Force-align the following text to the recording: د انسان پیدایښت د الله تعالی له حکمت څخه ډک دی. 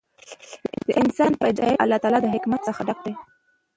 د 0.85 0.87
انسان 1.01 1.31
پیدایښت 1.41 1.77
د 1.79 1.81
الله 1.83 1.99
تعالی 2.03 2.19
له 2.23 2.29
حکمت 2.35 2.61
څخه 2.67 2.81
ډک 2.87 2.99
دی. 3.05 3.13